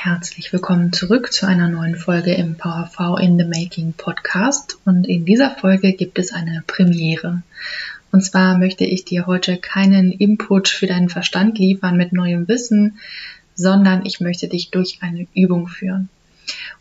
Herzlich 0.00 0.52
willkommen 0.52 0.92
zurück 0.92 1.32
zu 1.32 1.44
einer 1.44 1.68
neuen 1.68 1.96
Folge 1.96 2.32
im 2.32 2.54
PowerV 2.54 3.18
in 3.20 3.36
the 3.36 3.44
Making 3.44 3.94
Podcast. 3.94 4.78
Und 4.84 5.08
in 5.08 5.24
dieser 5.24 5.50
Folge 5.50 5.92
gibt 5.92 6.20
es 6.20 6.32
eine 6.32 6.62
Premiere. 6.68 7.42
Und 8.12 8.22
zwar 8.22 8.58
möchte 8.58 8.84
ich 8.84 9.04
dir 9.04 9.26
heute 9.26 9.56
keinen 9.56 10.12
Input 10.12 10.68
für 10.68 10.86
deinen 10.86 11.08
Verstand 11.08 11.58
liefern 11.58 11.96
mit 11.96 12.12
neuem 12.12 12.46
Wissen, 12.46 13.00
sondern 13.56 14.06
ich 14.06 14.20
möchte 14.20 14.46
dich 14.46 14.70
durch 14.70 14.98
eine 15.00 15.26
Übung 15.34 15.66
führen. 15.66 16.08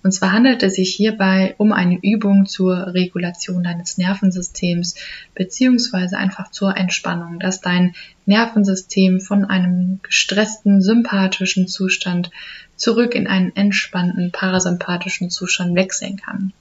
Und 0.03 0.11
zwar 0.11 0.31
handelt 0.31 0.61
es 0.61 0.75
sich 0.75 0.93
hierbei 0.93 1.55
um 1.57 1.73
eine 1.73 1.97
Übung 1.99 2.45
zur 2.45 2.93
Regulation 2.93 3.63
deines 3.63 3.97
Nervensystems 3.97 4.93
beziehungsweise 5.33 6.19
einfach 6.19 6.51
zur 6.51 6.77
Entspannung, 6.77 7.39
dass 7.39 7.61
dein 7.61 7.95
Nervensystem 8.27 9.19
von 9.21 9.43
einem 9.43 10.01
gestressten 10.03 10.81
sympathischen 10.83 11.67
Zustand 11.67 12.29
zurück 12.77 13.15
in 13.15 13.27
einen 13.27 13.55
entspannten 13.55 14.31
parasympathischen 14.31 15.29
Zustand 15.29 15.75
wechseln 15.75 16.17
kann. 16.17 16.53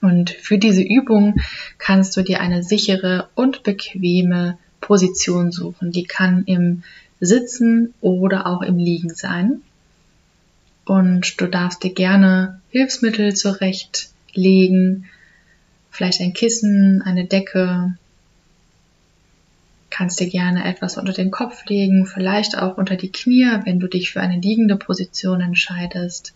Und 0.00 0.30
für 0.30 0.58
diese 0.58 0.82
Übung 0.82 1.40
kannst 1.78 2.16
du 2.16 2.22
dir 2.22 2.40
eine 2.40 2.62
sichere 2.62 3.28
und 3.34 3.64
bequeme 3.64 4.56
Position 4.80 5.50
suchen. 5.50 5.90
Die 5.90 6.04
kann 6.04 6.44
im 6.44 6.84
Sitzen 7.20 7.94
oder 8.00 8.46
auch 8.46 8.62
im 8.62 8.78
Liegen 8.78 9.12
sein. 9.12 9.62
Und 10.84 11.40
du 11.40 11.46
darfst 11.46 11.82
dir 11.82 11.92
gerne 11.92 12.60
Hilfsmittel 12.70 13.34
zurechtlegen, 13.34 15.06
vielleicht 15.90 16.20
ein 16.20 16.32
Kissen, 16.32 17.02
eine 17.02 17.26
Decke. 17.26 17.94
Kannst 19.98 20.20
dir 20.20 20.28
gerne 20.28 20.64
etwas 20.64 20.96
unter 20.96 21.12
den 21.12 21.32
Kopf 21.32 21.64
legen, 21.64 22.06
vielleicht 22.06 22.56
auch 22.56 22.78
unter 22.78 22.94
die 22.94 23.10
Knie, 23.10 23.50
wenn 23.64 23.80
du 23.80 23.88
dich 23.88 24.12
für 24.12 24.20
eine 24.20 24.40
liegende 24.40 24.76
Position 24.76 25.40
entscheidest, 25.40 26.34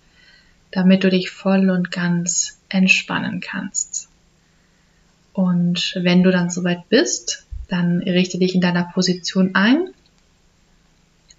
damit 0.72 1.04
du 1.04 1.10
dich 1.10 1.30
voll 1.30 1.70
und 1.70 1.92
ganz 1.92 2.58
entspannen 2.68 3.38
kannst. 3.38 4.08
Und 5.32 5.96
wenn 5.96 6.24
du 6.24 6.32
dann 6.32 6.50
soweit 6.50 6.88
bist, 6.88 7.46
dann 7.68 8.00
richte 8.00 8.40
dich 8.40 8.56
in 8.56 8.60
deiner 8.60 8.82
Position 8.82 9.54
ein 9.54 9.90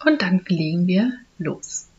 und 0.05 0.21
dann 0.21 0.45
legen 0.47 0.87
wir 0.87 1.11
los. 1.39 1.89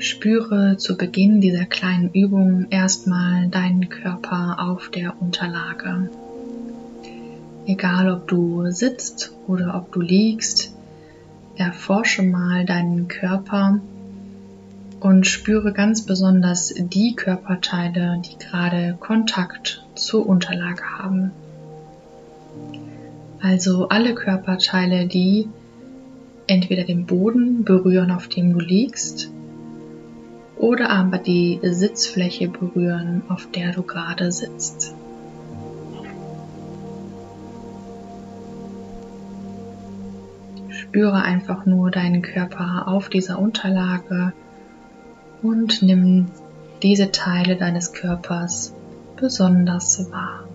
Spüre 0.00 0.76
zu 0.76 0.96
Beginn 0.96 1.40
dieser 1.40 1.64
kleinen 1.64 2.10
Übung 2.12 2.68
erstmal 2.70 3.48
deinen 3.48 3.88
Körper 3.88 4.58
auf 4.60 4.90
der 4.90 5.20
Unterlage. 5.20 6.08
Egal 7.66 8.12
ob 8.12 8.28
du 8.28 8.70
sitzt 8.70 9.32
oder 9.48 9.74
ob 9.74 9.92
du 9.92 10.00
liegst, 10.00 10.72
erforsche 11.56 12.22
mal 12.22 12.64
deinen 12.64 13.08
Körper 13.08 13.80
und 15.00 15.26
spüre 15.26 15.72
ganz 15.72 16.06
besonders 16.06 16.72
die 16.76 17.16
Körperteile, 17.16 18.22
die 18.24 18.38
gerade 18.38 18.96
Kontakt 19.00 19.84
zur 19.96 20.28
Unterlage 20.28 20.84
haben. 20.96 21.32
Also 23.40 23.88
alle 23.88 24.14
Körperteile, 24.14 25.08
die 25.08 25.48
entweder 26.46 26.84
den 26.84 27.04
Boden 27.04 27.64
berühren, 27.64 28.12
auf 28.12 28.28
dem 28.28 28.52
du 28.52 28.60
liegst, 28.60 29.32
oder 30.58 30.90
aber 30.90 31.18
die 31.18 31.60
Sitzfläche 31.62 32.48
berühren, 32.48 33.22
auf 33.28 33.48
der 33.50 33.72
du 33.72 33.82
gerade 33.82 34.32
sitzt. 34.32 34.94
Spüre 40.68 41.22
einfach 41.22 41.66
nur 41.66 41.90
deinen 41.90 42.22
Körper 42.22 42.88
auf 42.88 43.08
dieser 43.08 43.38
Unterlage 43.38 44.32
und 45.42 45.82
nimm 45.82 46.26
diese 46.82 47.12
Teile 47.12 47.56
deines 47.56 47.92
Körpers 47.92 48.74
besonders 49.16 50.10
wahr. 50.10 50.47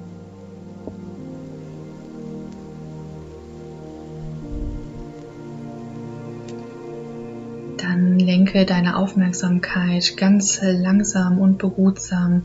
Lenke 8.23 8.65
deine 8.65 8.97
Aufmerksamkeit 8.97 10.17
ganz 10.17 10.61
langsam 10.63 11.39
und 11.39 11.57
behutsam 11.57 12.43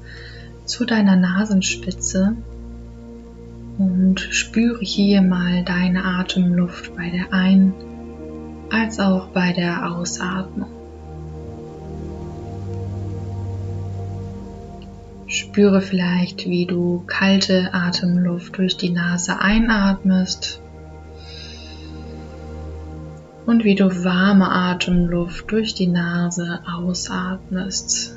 zu 0.65 0.85
deiner 0.85 1.17
Nasenspitze 1.17 2.37
und 3.79 4.21
spüre 4.21 4.81
hier 4.81 5.23
mal 5.23 5.63
deine 5.65 6.05
Atemluft 6.05 6.95
bei 6.97 7.09
der 7.11 7.33
Ein- 7.33 7.73
als 8.71 9.01
auch 9.01 9.29
bei 9.29 9.53
der 9.53 9.91
Ausatmung. 9.91 10.69
Spüre 15.27 15.81
vielleicht, 15.81 16.47
wie 16.47 16.67
du 16.67 17.05
kalte 17.07 17.73
Atemluft 17.73 18.59
durch 18.59 18.77
die 18.77 18.91
Nase 18.91 19.41
einatmest 19.41 20.61
und 23.49 23.65
wie 23.65 23.75
du 23.75 24.05
warme 24.05 24.53
Atemluft 24.53 25.51
durch 25.51 25.73
die 25.73 25.87
Nase 25.87 26.61
ausatmest. 26.71 28.15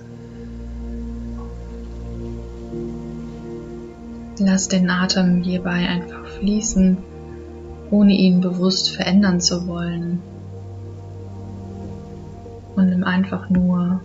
Lass 4.40 4.68
den 4.68 4.90
Atem 4.90 5.42
hierbei 5.42 5.88
einfach 5.88 6.26
fließen, 6.26 6.98
ohne 7.92 8.12
ihn 8.12 8.42
bewusst 8.42 8.94
verändern 8.94 9.40
zu 9.40 9.68
wollen. 9.68 10.20
Und 12.76 12.90
nimm 12.90 13.06
einfach 13.06 13.50
nur 13.50 14.02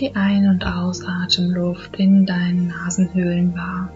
die 0.00 0.16
Ein- 0.16 0.48
und 0.48 0.64
Ausatemluft 0.64 1.96
in 1.96 2.24
deinen 2.24 2.68
Nasenhöhlen 2.68 3.54
wahr. 3.54 3.90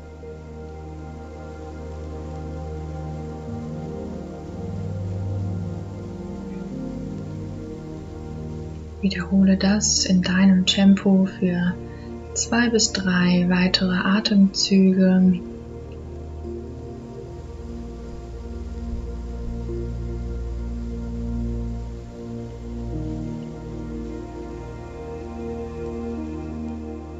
Wiederhole 9.00 9.56
das 9.56 10.04
in 10.04 10.20
deinem 10.20 10.66
Tempo 10.66 11.26
für 11.38 11.74
zwei 12.34 12.68
bis 12.68 12.92
drei 12.92 13.46
weitere 13.48 13.96
Atemzüge. 13.96 15.40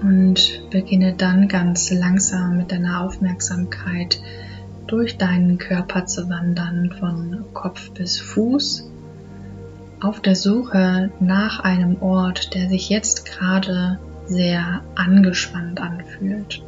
Und 0.02 0.68
beginne 0.70 1.14
dann 1.14 1.48
ganz 1.48 1.90
langsam 1.90 2.58
mit 2.58 2.72
deiner 2.72 3.04
Aufmerksamkeit 3.04 4.20
durch 4.86 5.16
deinen 5.16 5.56
Körper 5.56 6.04
zu 6.04 6.28
wandern, 6.28 6.92
von 6.98 7.44
Kopf 7.54 7.90
bis 7.92 8.18
Fuß 8.18 8.89
auf 10.00 10.20
der 10.20 10.34
Suche 10.34 11.10
nach 11.20 11.60
einem 11.60 12.00
Ort, 12.00 12.54
der 12.54 12.68
sich 12.68 12.88
jetzt 12.88 13.26
gerade 13.26 13.98
sehr 14.26 14.82
angespannt 14.94 15.80
anfühlt. 15.80 16.62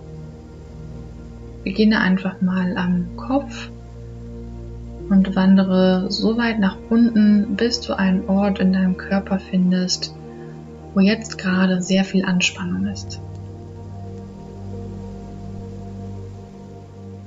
Beginne 1.65 2.01
einfach 2.01 2.41
mal 2.41 2.77
am 2.77 3.17
Kopf 3.17 3.71
und 5.09 5.35
wandere 5.37 6.11
so 6.11 6.37
weit 6.37 6.59
nach 6.59 6.77
unten, 6.91 7.57
bis 7.57 7.81
du 7.81 7.97
einen 7.97 8.29
Ort 8.29 8.59
in 8.59 8.73
deinem 8.73 8.97
Körper 8.97 9.39
findest, 9.39 10.15
wo 10.95 11.01
jetzt 11.01 11.39
gerade 11.39 11.81
sehr 11.81 12.05
viel 12.05 12.25
Anspannung 12.25 12.87
ist. 12.87 13.21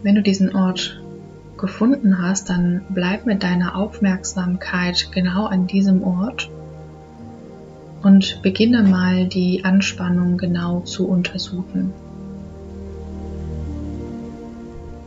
Wenn 0.03 0.15
du 0.15 0.21
diesen 0.21 0.55
Ort 0.55 1.01
gefunden 1.57 2.21
hast, 2.21 2.49
dann 2.49 2.81
bleib 2.89 3.25
mit 3.25 3.43
deiner 3.43 3.75
Aufmerksamkeit 3.75 5.09
genau 5.11 5.45
an 5.45 5.67
diesem 5.67 6.03
Ort 6.03 6.49
und 8.03 8.41
beginne 8.41 8.83
mal 8.83 9.27
die 9.27 9.65
Anspannung 9.65 10.37
genau 10.37 10.81
zu 10.81 11.07
untersuchen. 11.07 11.91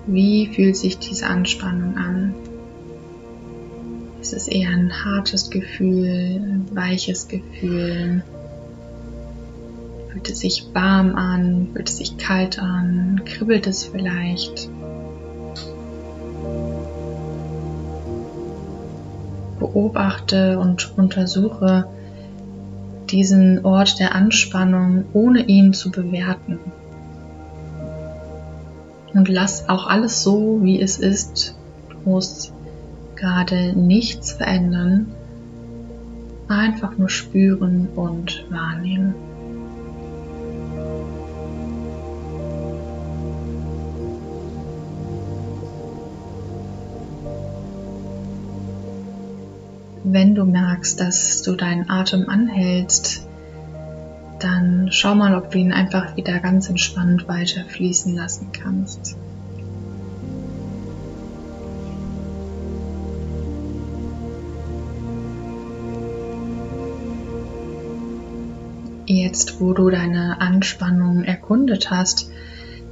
Wie 0.07 0.47
fühlt 0.47 0.77
sich 0.77 0.99
diese 0.99 1.27
Anspannung 1.27 1.97
an? 1.97 2.35
Ist 4.21 4.33
es 4.33 4.49
eher 4.49 4.71
ein 4.71 5.05
hartes 5.05 5.51
Gefühl, 5.51 6.41
ein 6.43 6.67
weiches 6.73 7.29
Gefühl? 7.29 8.23
Fühlt 10.11 10.31
es 10.31 10.41
sich 10.41 10.67
warm 10.73 11.15
an? 11.15 11.69
Fühlt 11.73 11.89
es 11.89 11.99
sich 11.99 12.17
kalt 12.17 12.59
an? 12.59 13.23
Kribbelt 13.27 13.67
es 13.67 13.85
vielleicht? 13.85 14.71
Beobachte 19.73 20.59
und 20.59 20.97
untersuche 20.97 21.87
diesen 23.11 23.65
Ort 23.65 23.99
der 23.99 24.15
Anspannung, 24.15 25.05
ohne 25.13 25.41
ihn 25.47 25.73
zu 25.73 25.91
bewerten. 25.91 26.59
Und 29.15 29.29
lass 29.29 29.69
auch 29.69 29.87
alles 29.87 30.23
so, 30.23 30.61
wie 30.63 30.81
es 30.81 30.99
ist. 30.99 31.57
Du 31.89 32.11
musst 32.11 32.53
gerade 33.17 33.73
nichts 33.73 34.33
verändern, 34.33 35.07
einfach 36.49 36.97
nur 36.99 37.09
spüren 37.09 37.89
und 37.97 38.45
wahrnehmen. 38.51 39.15
Wenn 50.11 50.35
du 50.35 50.47
merkst, 50.47 50.99
dass 50.99 51.43
du 51.43 51.55
deinen 51.55 51.91
Atem 51.91 52.31
anhältst, 52.31 53.29
dann 54.39 54.89
schau 54.91 55.15
mal, 55.15 55.35
ob 55.35 55.51
du 55.51 55.59
ihn 55.59 55.71
einfach 55.71 56.17
wieder 56.17 56.39
ganz 56.39 56.71
entspannt 56.71 57.29
weiter 57.29 57.67
fließen 57.67 58.17
lassen 58.17 58.49
kannst. 58.51 59.19
Jetzt, 69.05 69.61
wo 69.61 69.75
du 69.75 69.91
deine 69.91 70.41
Anspannung 70.41 71.23
erkundet 71.25 71.91
hast, 71.91 72.31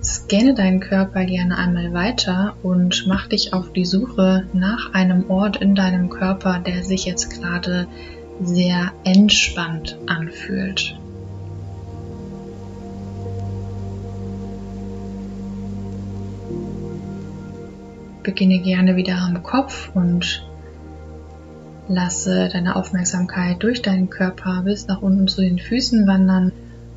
scanne 0.06 0.54
deinen 0.54 0.80
Körper 0.80 1.24
gerne 1.24 1.58
einmal 1.58 1.92
weiter 1.92 2.56
und 2.62 3.06
mach 3.08 3.26
dich 3.26 3.52
auf 3.52 3.72
die 3.72 3.84
Suche 3.84 4.46
nach 4.52 4.94
einem 4.94 5.28
Ort 5.30 5.56
in 5.56 5.74
deinem 5.74 6.10
Körper, 6.10 6.60
der 6.60 6.84
sich 6.84 7.04
jetzt 7.06 7.30
gerade 7.30 7.88
sehr 8.40 8.92
entspannt 9.04 9.98
anfühlt. 10.06 10.96
Beginne 18.22 18.60
gerne 18.60 18.96
wieder 18.96 19.18
am 19.18 19.42
Kopf 19.42 19.90
und 19.94 20.46
Lasse 21.88 22.48
deine 22.52 22.74
Aufmerksamkeit 22.74 23.62
durch 23.62 23.80
deinen 23.80 24.10
Körper 24.10 24.62
bis 24.64 24.88
nach 24.88 25.02
unten 25.02 25.28
zu 25.28 25.40
den 25.40 25.60
Füßen 25.60 26.06
wandern 26.08 26.50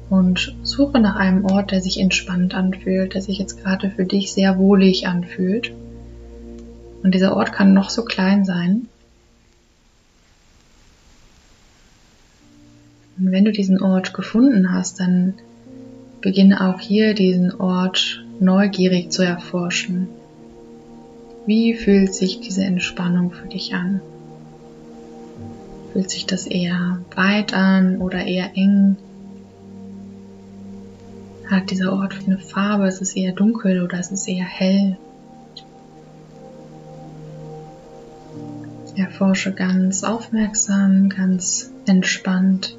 und 0.10 0.56
suche 0.64 1.00
nach 1.00 1.16
einem 1.16 1.46
Ort, 1.46 1.72
der 1.72 1.82
sich 1.82 2.00
entspannt 2.00 2.56
anfühlt, 2.56 3.14
der 3.14 3.22
sich 3.22 3.38
jetzt 3.38 3.62
gerade 3.62 3.92
für 3.92 4.06
dich 4.06 4.34
sehr 4.34 4.58
wohlig 4.58 5.08
anfühlt. 5.08 5.72
Und 7.04 7.14
dieser 7.14 7.36
Ort 7.36 7.54
kann 7.54 7.74
noch 7.74 7.90
so 7.90 8.04
klein 8.04 8.44
sein. 8.44 8.88
Und 13.18 13.32
wenn 13.32 13.46
du 13.46 13.52
diesen 13.52 13.82
Ort 13.82 14.14
gefunden 14.14 14.72
hast, 14.72 15.00
dann 15.00 15.36
beginne 16.22 16.68
auch 16.68 16.80
hier 16.80 17.14
diesen 17.14 17.54
Ort 17.60 18.24
neugierig 18.40 19.12
zu 19.12 19.24
erforschen. 19.24 20.08
Wie 21.46 21.74
fühlt 21.74 22.14
sich 22.14 22.40
diese 22.40 22.64
Entspannung 22.64 23.32
für 23.32 23.48
dich 23.48 23.74
an? 23.74 24.02
Fühlt 25.94 26.10
sich 26.10 26.26
das 26.26 26.46
eher 26.46 27.00
weit 27.16 27.54
an 27.54 27.98
oder 27.98 28.26
eher 28.26 28.56
eng? 28.56 28.98
Hat 31.50 31.72
dieser 31.72 31.92
Ort 31.94 32.16
eine 32.26 32.38
Farbe? 32.38 32.88
Ist 32.88 33.02
es 33.02 33.16
eher 33.16 33.34
dunkel 33.34 33.82
oder 33.82 34.00
ist 34.00 34.12
es 34.12 34.28
eher 34.28 34.46
hell? 34.46 34.98
Erforsche 38.96 39.54
ganz 39.54 40.04
aufmerksam, 40.04 41.10
ganz 41.10 41.72
entspannt. 41.88 42.79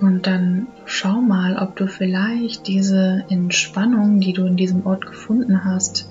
Und 0.00 0.26
dann 0.26 0.68
schau 0.86 1.20
mal, 1.20 1.56
ob 1.56 1.76
du 1.76 1.86
vielleicht 1.86 2.66
diese 2.66 3.24
Entspannung, 3.28 4.20
die 4.20 4.32
du 4.32 4.46
in 4.46 4.56
diesem 4.56 4.86
Ort 4.86 5.06
gefunden 5.06 5.64
hast, 5.64 6.08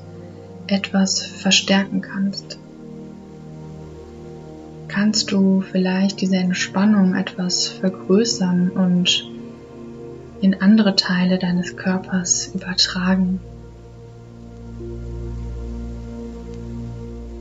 etwas 0.68 1.24
verstärken 1.24 2.02
kannst. 2.02 2.60
Kannst 4.88 5.32
du 5.32 5.62
vielleicht 5.62 6.22
diese 6.22 6.38
Entspannung 6.38 7.16
etwas 7.16 7.68
vergrößern 7.68 8.70
und 8.70 9.28
in 10.42 10.62
andere 10.62 10.96
Teile 10.96 11.40
deines 11.40 11.76
Körpers 11.76 12.52
übertragen? 12.54 13.40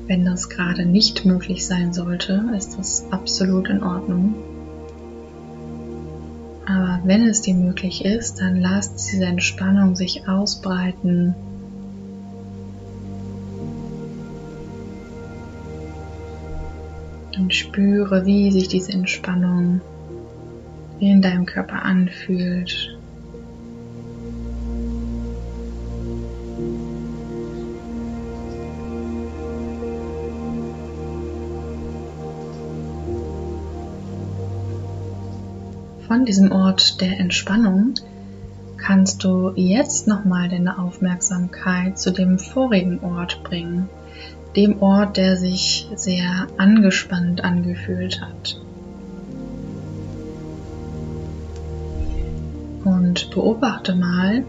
Wenn 0.06 0.24
das 0.24 0.48
gerade 0.48 0.86
nicht 0.86 1.26
möglich 1.26 1.66
sein 1.66 1.92
sollte, 1.92 2.44
ist 2.56 2.78
das 2.78 3.04
absolut 3.10 3.68
in 3.68 3.82
Ordnung. 3.82 4.34
Aber 6.68 7.00
wenn 7.04 7.26
es 7.26 7.40
dir 7.40 7.54
möglich 7.54 8.04
ist, 8.04 8.42
dann 8.42 8.60
lass 8.60 8.94
diese 8.94 9.24
Entspannung 9.24 9.96
sich 9.96 10.28
ausbreiten. 10.28 11.34
Und 17.38 17.54
spüre, 17.54 18.26
wie 18.26 18.50
sich 18.52 18.68
diese 18.68 18.92
Entspannung 18.92 19.80
in 21.00 21.22
deinem 21.22 21.46
Körper 21.46 21.82
anfühlt. 21.84 22.97
Von 36.08 36.24
diesem 36.24 36.52
Ort 36.52 37.02
der 37.02 37.20
Entspannung 37.20 37.92
kannst 38.78 39.24
du 39.24 39.52
jetzt 39.56 40.08
nochmal 40.08 40.48
deine 40.48 40.78
Aufmerksamkeit 40.78 41.98
zu 41.98 42.12
dem 42.12 42.38
vorigen 42.38 43.00
Ort 43.00 43.44
bringen, 43.44 43.90
dem 44.56 44.80
Ort, 44.80 45.18
der 45.18 45.36
sich 45.36 45.86
sehr 45.96 46.46
angespannt 46.56 47.44
angefühlt 47.44 48.22
hat. 48.22 48.58
Und 52.84 53.30
beobachte 53.30 53.94
mal, 53.94 54.44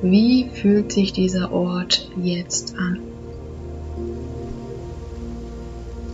wie 0.00 0.48
fühlt 0.48 0.90
sich 0.90 1.12
dieser 1.12 1.52
Ort 1.52 2.08
jetzt 2.16 2.76
an? 2.78 3.00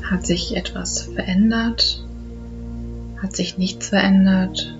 Hat 0.02 0.26
sich 0.26 0.56
etwas 0.56 1.02
verändert? 1.02 2.04
Hat 3.22 3.36
sich 3.36 3.56
nichts 3.56 3.90
verändert? 3.90 4.74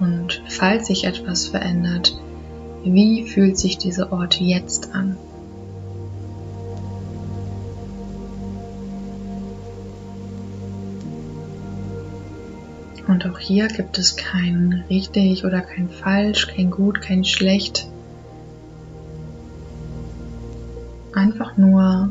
Und 0.00 0.42
falls 0.48 0.86
sich 0.86 1.04
etwas 1.04 1.46
verändert, 1.46 2.18
wie 2.84 3.26
fühlt 3.28 3.58
sich 3.58 3.78
dieser 3.78 4.12
Ort 4.12 4.40
jetzt 4.40 4.94
an? 4.94 5.16
Und 13.06 13.26
auch 13.26 13.38
hier 13.38 13.68
gibt 13.68 13.98
es 13.98 14.16
kein 14.16 14.84
richtig 14.88 15.44
oder 15.44 15.60
kein 15.60 15.88
falsch, 15.88 16.48
kein 16.48 16.70
gut, 16.70 17.00
kein 17.00 17.24
schlecht. 17.24 17.86
Einfach 21.12 21.56
nur 21.56 22.10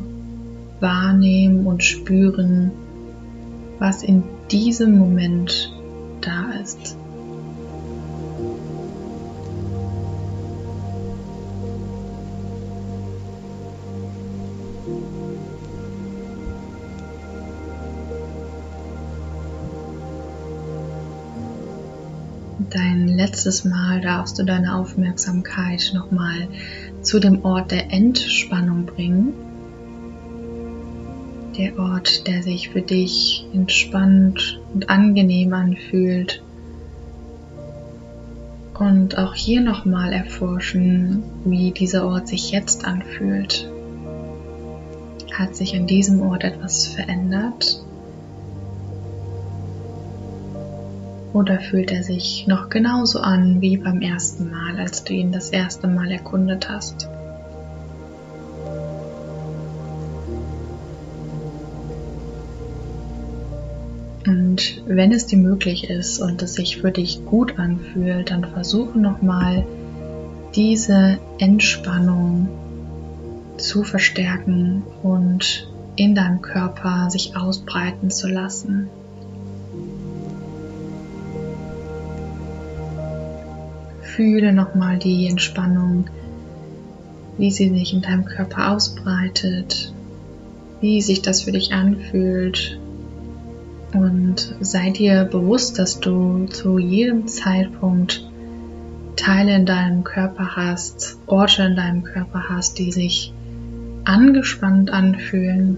wahrnehmen 0.80 1.66
und 1.66 1.84
spüren, 1.84 2.72
was 3.80 4.04
in 4.04 4.24
diesem 4.50 4.98
Moment 4.98 5.74
da 6.22 6.52
ist. 6.62 6.96
Dein 22.74 23.08
letztes 23.08 23.66
Mal 23.66 24.02
darfst 24.02 24.40
du 24.40 24.44
deine 24.44 24.76
Aufmerksamkeit 24.76 25.92
nochmal 25.94 26.48
zu 27.04 27.20
dem 27.20 27.46
Ort 27.46 27.70
der 27.70 27.94
Entspannung 27.94 28.88
bringen. 28.88 29.34
Der 31.56 31.78
Ort, 31.78 32.26
der 32.26 32.42
sich 32.42 32.70
für 32.70 32.82
dich 32.82 33.46
entspannt 33.54 34.60
und 34.74 34.90
angenehm 34.90 35.54
anfühlt. 35.54 36.42
Und 38.74 39.20
auch 39.20 39.36
hier 39.36 39.62
nochmal 39.62 40.12
erforschen, 40.12 41.22
wie 41.46 41.70
dieser 41.74 42.08
Ort 42.08 42.28
sich 42.28 42.50
jetzt 42.50 42.86
anfühlt. 42.86 43.70
Hat 45.32 45.56
sich 45.56 45.76
an 45.76 45.86
diesem 45.86 46.24
Ort 46.24 46.44
etwas 46.44 46.88
verändert? 46.88 47.84
Oder 51.34 51.60
fühlt 51.60 51.92
er 51.92 52.04
sich 52.04 52.46
noch 52.48 52.70
genauso 52.70 53.20
an 53.20 53.60
wie 53.60 53.78
beim 53.78 54.02
ersten 54.02 54.52
Mal, 54.52 54.80
als 54.80 55.04
du 55.04 55.14
ihn 55.14 55.32
das 55.32 55.50
erste 55.50 55.88
Mal 55.88 56.12
erkundet 56.12 56.70
hast? 56.70 57.10
Und 64.28 64.84
wenn 64.86 65.12
es 65.12 65.26
dir 65.26 65.40
möglich 65.40 65.90
ist 65.90 66.20
und 66.20 66.42
es 66.44 66.54
sich 66.54 66.78
für 66.78 66.92
dich 66.92 67.26
gut 67.26 67.58
anfühlt, 67.58 68.30
dann 68.30 68.46
versuche 68.46 68.98
nochmal 68.98 69.66
diese 70.56 71.18
Entspannung 71.40 72.48
zu 73.58 73.84
verstärken 73.84 74.84
und 75.02 75.68
in 75.96 76.14
deinem 76.16 76.42
Körper 76.42 77.10
sich 77.10 77.36
ausbreiten 77.36 78.12
zu 78.12 78.28
lassen. 78.28 78.88
Fühle 84.16 84.54
nochmal 84.54 85.00
die 85.00 85.28
Entspannung, 85.28 86.06
wie 87.40 87.50
sie 87.50 87.70
sich 87.70 87.94
in 87.94 88.02
deinem 88.02 88.26
Körper 88.26 88.72
ausbreitet, 88.72 89.92
wie 90.82 91.02
sich 91.02 91.24
das 91.24 91.44
für 91.44 91.52
dich 91.52 91.74
anfühlt 91.74 92.78
und 93.94 94.56
sei 94.60 94.92
dir 94.92 95.24
bewusst, 95.24 95.80
dass 95.80 96.00
du 96.00 96.46
zu 96.46 96.78
jedem 96.78 97.28
Zeitpunkt 97.28 98.24
Teile 99.16 99.56
in 99.56 99.66
deinem 99.66 100.04
Körper 100.04 100.56
hast, 100.56 101.18
Orte 101.26 101.64
in 101.64 101.76
deinem 101.76 102.04
Körper 102.04 102.50
hast, 102.50 102.78
die 102.78 102.92
sich 102.92 103.34
angespannt 104.04 104.92
anfühlen, 104.92 105.78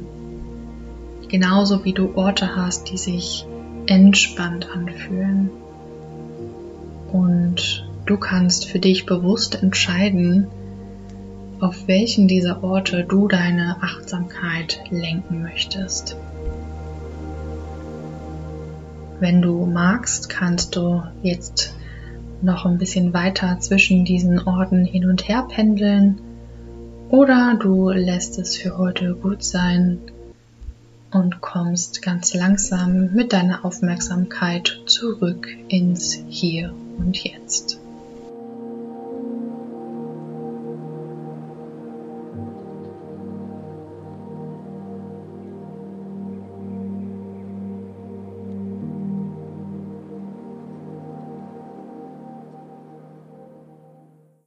genauso 1.30 1.86
wie 1.86 1.94
du 1.94 2.16
Orte 2.16 2.56
hast, 2.56 2.92
die 2.92 2.98
sich 2.98 3.46
entspannt 3.86 4.68
anfühlen. 4.74 5.50
Und 7.12 7.85
Du 8.06 8.18
kannst 8.18 8.66
für 8.66 8.80
dich 8.80 9.08
bewusst 9.08 9.64
entscheiden, 9.64 10.48
auf 11.60 11.88
welchen 11.88 12.28
dieser 12.28 12.64
Orte 12.64 13.04
du 13.04 13.28
deine 13.28 13.78
Achtsamkeit 13.82 14.80
lenken 14.92 15.42
möchtest. 15.42 16.16
Wenn 19.20 19.42
du 19.42 19.66
magst, 19.66 20.30
kannst 20.30 20.76
du 20.76 21.02
jetzt 21.24 21.74
noch 22.42 22.66
ein 22.66 22.78
bisschen 22.78 23.14
weiter 23.14 23.60
zwischen 23.60 24.06
diesen 24.06 24.40
Orten 24.40 24.86
hin 24.86 25.10
und 25.10 25.28
her 25.28 25.48
pendeln 25.50 26.20
oder 27.10 27.58
du 27.60 27.90
lässt 27.90 28.38
es 28.38 28.58
für 28.58 28.78
heute 28.78 29.16
gut 29.16 29.44
sein 29.44 30.00
und 31.12 31.42
kommst 31.42 32.02
ganz 32.02 32.34
langsam 32.34 33.14
mit 33.14 33.34
deiner 33.34 33.64
Aufmerksamkeit 33.64 34.82
zurück 34.86 35.48
ins 35.70 36.20
Hier 36.28 36.74
und 37.00 37.18
Jetzt. 37.24 37.80